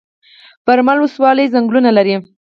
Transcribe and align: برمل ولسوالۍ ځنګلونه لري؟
برمل 0.65 0.97
ولسوالۍ 0.99 1.45
ځنګلونه 1.53 1.89
لري؟ 1.97 2.15